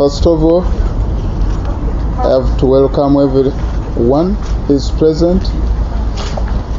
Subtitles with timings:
[0.00, 0.62] First of all,
[2.24, 4.34] I have to welcome everyone
[4.66, 5.42] who is present,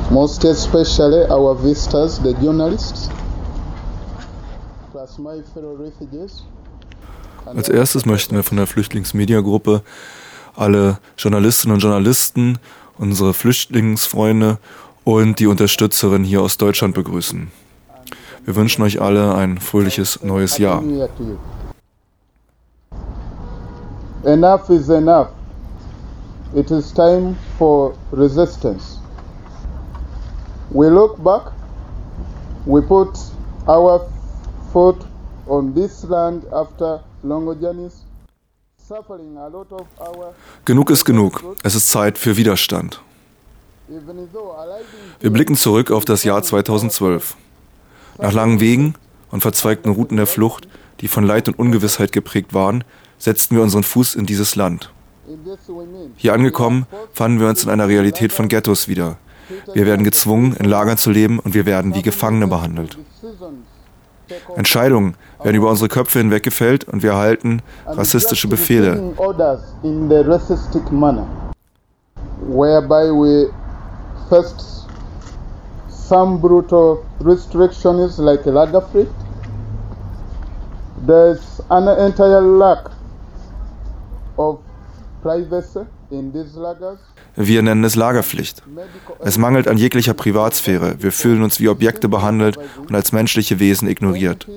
[0.10, 3.12] most especially our visitors, the journalists,
[4.92, 6.42] plus my fellow refugees.
[7.46, 9.84] Als erstes möchten wir von der Flüchtlingsmediagruppe
[10.56, 12.58] alle Journalistinnen und Journalisten,
[12.98, 14.58] unsere Flüchtlingsfreunde
[15.04, 17.52] und die Unterstützerin hier aus Deutschland begrüßen.
[18.46, 20.82] Wir wünschen euch alle ein fröhliches neues Jahr.
[24.26, 25.30] Enough is enough.
[26.56, 29.00] It is time for resistance.
[30.70, 31.52] We look back,
[32.68, 33.18] we put
[33.68, 34.08] our
[34.72, 34.98] foot
[35.48, 38.04] on this land after long journeys.
[40.66, 41.42] Genug ist genug.
[41.64, 43.02] Es ist Zeit für Widerstand.
[45.20, 47.38] Wir blicken zurück auf das Jahr 2012.
[48.20, 48.96] Nach langen Wegen
[49.32, 50.68] und verzweigten Routen der Flucht,
[51.00, 52.84] die von Leid und Ungewissheit geprägt waren,
[53.22, 54.92] setzten wir unseren Fuß in dieses Land.
[56.18, 59.18] Hier angekommen, fanden wir uns in einer Realität von Ghettos wieder.
[59.74, 62.98] Wir werden gezwungen, in Lagern zu leben und wir werden wie Gefangene behandelt.
[64.56, 69.14] Entscheidungen werden über unsere Köpfe hinweg gefällt und wir erhalten rassistische Befehle.
[72.44, 73.52] Whereby we
[74.28, 74.88] first
[75.88, 79.08] some brutal restrictions like Lagerfried.
[81.06, 84.31] There's an entire lack of privacy in these lagers.
[87.36, 88.64] Wir nennen es Lagerpflicht.
[89.20, 90.96] Es mangelt an jeglicher Privatsphäre.
[91.00, 94.48] Wir fühlen uns wie Objekte behandelt und als menschliche Wesen ignoriert.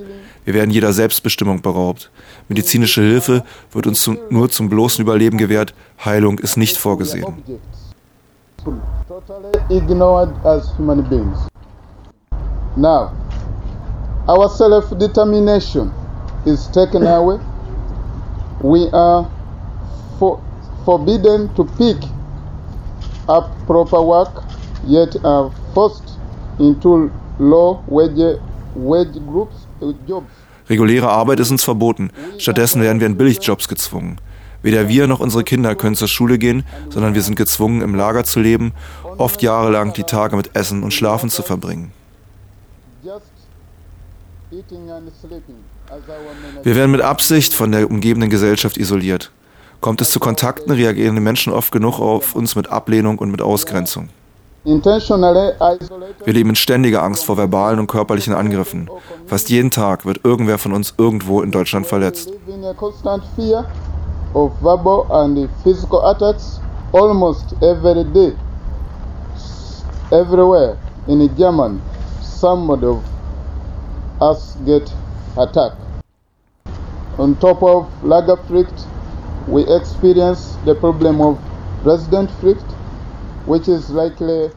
[0.45, 2.11] Wir werden jeder Selbstbestimmung beraubt.
[2.49, 5.75] Medizinische Hilfe wird uns zum, nur zum bloßen Überleben gewährt.
[6.05, 7.43] Heilung ist nicht vorgesehen.
[12.77, 13.13] Now,
[14.27, 15.93] our self-determination
[16.45, 17.39] is taken away.
[18.61, 19.29] We are
[20.19, 20.41] for,
[20.85, 21.97] forbidden to pick
[23.29, 24.43] up proper work,
[24.87, 26.19] yet are forced
[26.59, 28.39] into low wage,
[28.75, 29.67] wage groups,
[30.07, 30.27] jobs.
[30.69, 32.11] Reguläre Arbeit ist uns verboten.
[32.39, 34.19] Stattdessen werden wir in Billigjobs gezwungen.
[34.63, 38.25] Weder wir noch unsere Kinder können zur Schule gehen, sondern wir sind gezwungen, im Lager
[38.25, 38.73] zu leben,
[39.19, 41.93] oft jahrelang die Tage mit Essen und Schlafen zu verbringen.
[46.63, 49.33] Wir werden mit Absicht von der umgebenden Gesellschaft isoliert.
[49.85, 53.43] Kommt es zu Kontakten, reagieren die Menschen oft genug auf uns mit Ablehnung und mit
[53.43, 54.09] Ausgrenzung.
[54.65, 58.89] Wir leben in ständiger Angst vor verbalen und körperlichen Angriffen.
[59.27, 62.33] Fast jeden Tag wird irgendwer von uns irgendwo in Deutschland verletzt.
[70.11, 71.83] Everywhere in German,
[72.23, 73.03] somebody of
[74.23, 74.91] us get
[75.37, 75.77] attacked.
[77.19, 78.67] On top of Lagerfried,
[79.47, 81.39] we experience the problem of
[81.85, 82.65] Residentpflicht,
[83.47, 84.51] which is likely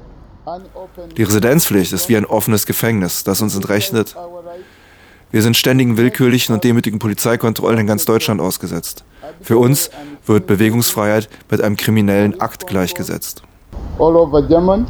[1.17, 4.15] Die Residenzpflicht ist wie ein offenes Gefängnis, das uns entrechnet.
[5.29, 9.03] Wir sind ständigen willkürlichen und demütigen Polizeikontrollen in ganz Deutschland ausgesetzt.
[9.41, 9.89] Für uns
[10.25, 13.41] wird Bewegungsfreiheit mit einem kriminellen Akt gleichgesetzt.
[13.99, 14.87] All over German,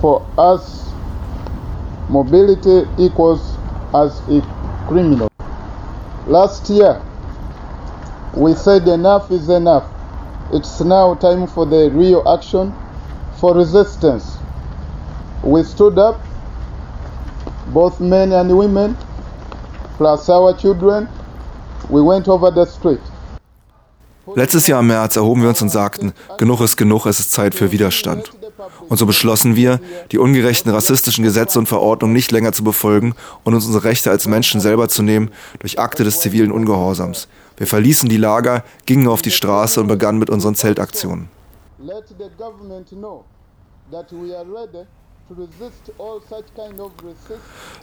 [0.00, 0.84] for us,
[2.08, 3.40] mobility equals
[3.92, 4.40] as a
[4.88, 5.28] criminal.
[6.28, 7.00] Last year,
[8.36, 9.84] we said enough is enough.
[10.52, 12.72] It's now time for the real action
[13.40, 14.36] for resistance.
[15.42, 16.20] We stood up,
[17.72, 18.96] both men and women,
[19.96, 21.08] plus our children.
[21.88, 23.00] We went over the street.
[24.34, 27.54] Letztes Jahr im März erhoben wir uns und sagten, genug ist genug, es ist Zeit
[27.54, 28.32] für Widerstand.
[28.88, 29.80] Und so beschlossen wir,
[30.10, 33.14] die ungerechten rassistischen Gesetze und Verordnungen nicht länger zu befolgen
[33.44, 35.30] und uns unsere Rechte als Menschen selber zu nehmen
[35.60, 37.28] durch Akte des zivilen Ungehorsams.
[37.56, 41.28] Wir verließen die Lager, gingen auf die Straße und begannen mit unseren Zeltaktionen.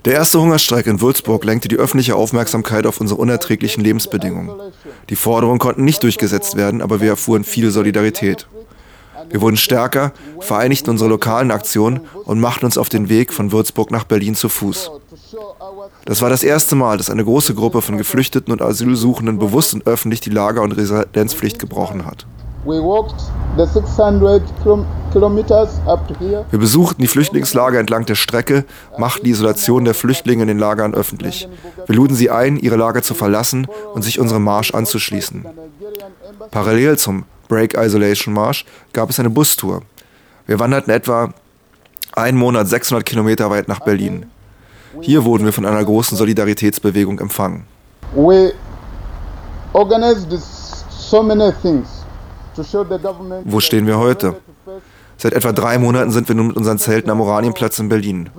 [0.06, 4.72] Der erste Hungerstreik in Würzburg lenkte die öffentliche Aufmerksamkeit auf unsere unerträglichen Lebensbedingungen.
[5.10, 8.48] Die Forderungen konnten nicht durchgesetzt werden, aber wir erfuhren viel Solidarität.
[9.30, 13.92] Wir wurden stärker, vereinigten unsere lokalen Aktionen und machten uns auf den Weg von Würzburg
[13.92, 14.92] nach Berlin zu Fuß.
[16.06, 19.88] Das war das erste Mal, dass eine große Gruppe von Geflüchteten und Asylsuchenden bewusst und
[19.88, 22.26] öffentlich die Lager- und Residenzpflicht gebrochen hat.
[26.52, 28.66] Wir besuchten die Flüchtlingslager entlang der Strecke,
[28.98, 31.48] machten die Isolation der Flüchtlinge in den Lagern öffentlich.
[31.86, 35.46] Wir luden sie ein, ihre Lager zu verlassen und sich unserem Marsch anzuschließen.
[36.52, 39.82] Parallel zum Break Isolation Marsch gab es eine Bustour.
[40.48, 41.34] Wir wanderten etwa
[42.14, 44.28] einen Monat 600 Kilometer weit nach Berlin.
[45.02, 47.66] Hier wurden wir von einer großen Solidaritätsbewegung empfangen.
[53.46, 54.36] Wo stehen wir heute?
[55.18, 58.30] Seit etwa drei Monaten sind wir nun mit unseren Zelten am Oranienplatz in Berlin.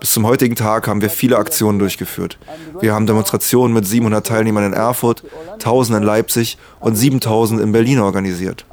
[0.00, 2.38] Bis zum heutigen Tag haben wir viele Aktionen durchgeführt.
[2.80, 5.22] Wir haben Demonstrationen mit 700 Teilnehmern in Erfurt,
[5.54, 8.66] 1000 in Leipzig und 7000 in Berlin organisiert.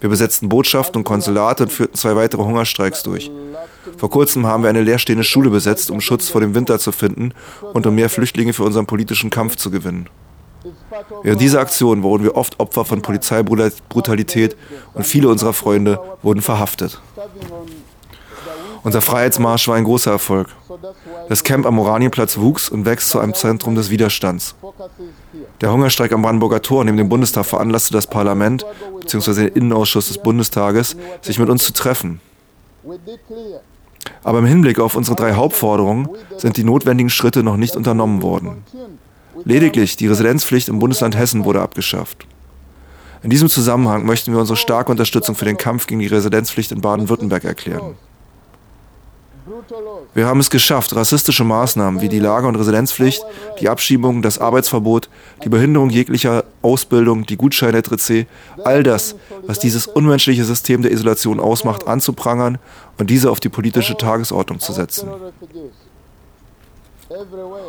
[0.00, 3.30] Wir besetzten Botschaften und Konsulate und führten zwei weitere Hungerstreiks durch.
[4.04, 7.32] Vor kurzem haben wir eine leerstehende Schule besetzt, um Schutz vor dem Winter zu finden
[7.72, 10.10] und um mehr Flüchtlinge für unseren politischen Kampf zu gewinnen.
[11.22, 14.58] Während dieser Aktion wurden wir oft Opfer von Polizeibrutalität
[14.92, 17.00] und viele unserer Freunde wurden verhaftet.
[18.82, 20.48] Unser Freiheitsmarsch war ein großer Erfolg.
[21.30, 24.54] Das Camp am Oranienplatz wuchs und wächst zu einem Zentrum des Widerstands.
[25.62, 28.66] Der Hungerstreik am Brandenburger Tor neben dem Bundestag veranlasste das Parlament
[29.00, 29.46] bzw.
[29.46, 32.20] den Innenausschuss des Bundestages, sich mit uns zu treffen.
[34.22, 38.64] Aber im Hinblick auf unsere drei Hauptforderungen sind die notwendigen Schritte noch nicht unternommen worden.
[39.44, 42.26] Lediglich die Residenzpflicht im Bundesland Hessen wurde abgeschafft.
[43.22, 46.80] In diesem Zusammenhang möchten wir unsere starke Unterstützung für den Kampf gegen die Residenzpflicht in
[46.80, 47.94] Baden-Württemberg erklären.
[50.14, 53.22] Wir haben es geschafft, rassistische Maßnahmen wie die Lager- und Residenzpflicht,
[53.60, 55.10] die Abschiebung, das Arbeitsverbot,
[55.42, 58.26] die Behinderung jeglicher Ausbildung, die Gutscheine etc.,
[58.64, 62.58] all das, was dieses unmenschliche System der Isolation ausmacht, anzuprangern
[62.98, 65.08] und diese auf die politische Tagesordnung zu setzen.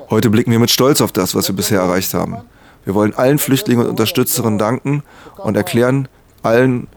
[0.10, 2.38] Heute blicken wir mit Stolz auf das, was wir bisher erreicht haben.
[2.86, 5.04] Wir wollen allen Flüchtlingen und Unterstützerinnen danken
[5.38, 6.08] und erklären
[6.42, 6.88] allen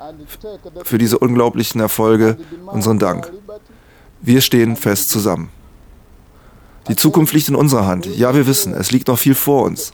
[0.85, 2.37] für diese unglaublichen Erfolge
[2.67, 3.33] unseren Dank.
[4.21, 5.51] Wir stehen fest zusammen.
[6.89, 8.07] Die Zukunft liegt in unserer Hand.
[8.07, 9.93] Ja, wir wissen, es liegt noch viel vor uns.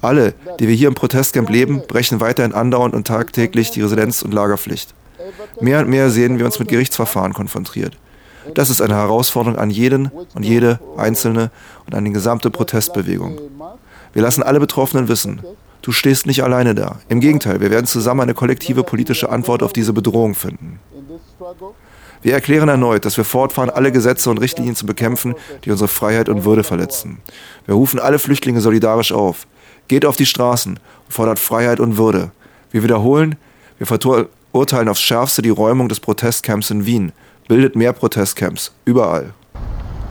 [0.00, 4.32] Alle, die wir hier im Protestcamp leben, brechen weiterhin andauernd und tagtäglich die Residenz- und
[4.32, 4.94] Lagerpflicht.
[5.60, 7.96] Mehr und mehr sehen wir uns mit Gerichtsverfahren konfrontiert.
[8.54, 11.50] Das ist eine Herausforderung an jeden und jede Einzelne
[11.86, 13.38] und an die gesamte Protestbewegung.
[14.12, 15.40] Wir lassen alle Betroffenen wissen,
[15.80, 17.00] du stehst nicht alleine da.
[17.08, 20.78] Im Gegenteil, wir werden zusammen eine kollektive politische Antwort auf diese Bedrohung finden.
[22.24, 26.30] Wir erklären erneut, dass wir fortfahren, alle Gesetze und Richtlinien zu bekämpfen, die unsere Freiheit
[26.30, 27.18] und Würde verletzen.
[27.66, 29.46] Wir rufen alle Flüchtlinge solidarisch auf.
[29.88, 32.30] Geht auf die Straßen und fordert Freiheit und Würde.
[32.70, 33.36] Wir wiederholen,
[33.76, 37.12] wir verurteilen aufs Schärfste die Räumung des Protestcamps in Wien.
[37.46, 39.34] Bildet mehr Protestcamps, überall.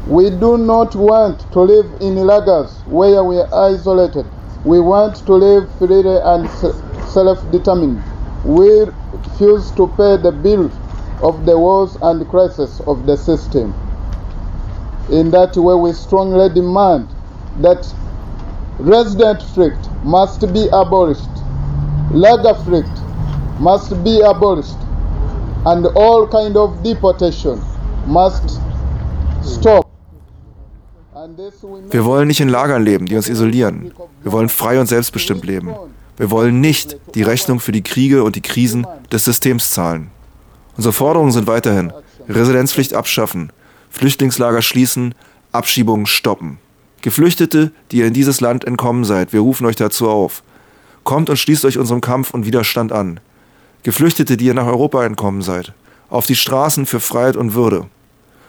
[0.05, 4.25] We do not want to live in lagers where we are isolated.
[4.63, 6.47] We want to live freely and
[7.11, 8.03] self-determined.
[8.45, 10.69] We refuse to pay the bill
[11.23, 13.73] of the wars and crisis of the system.
[15.09, 17.07] In that way, we strongly demand
[17.61, 17.85] that
[18.79, 21.29] resident flight must be abolished,
[22.11, 22.89] lager flight
[23.59, 24.77] must be abolished,
[25.65, 27.61] and all kind of deportation
[28.05, 28.59] must
[29.43, 29.87] stop.
[31.89, 33.93] Wir wollen nicht in Lagern leben, die uns isolieren.
[34.23, 35.73] Wir wollen frei und selbstbestimmt leben.
[36.17, 40.11] Wir wollen nicht die Rechnung für die Kriege und die Krisen des Systems zahlen.
[40.75, 41.93] Unsere Forderungen sind weiterhin
[42.27, 43.51] Residenzpflicht abschaffen,
[43.89, 45.13] Flüchtlingslager schließen,
[45.51, 46.57] Abschiebungen stoppen.
[47.01, 50.41] Geflüchtete, die ihr in dieses Land entkommen seid, wir rufen euch dazu auf.
[51.03, 53.19] Kommt und schließt euch unserem Kampf und Widerstand an.
[53.83, 55.73] Geflüchtete, die ihr nach Europa entkommen seid,
[56.09, 57.87] auf die Straßen für Freiheit und Würde.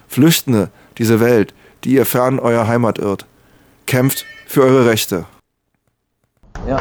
[0.09, 3.27] Flüchtende, diese Welt, die ihr fern eurer Heimat irrt.
[3.87, 5.27] Kämpft für eure Rechte.
[6.69, 6.81] Ja.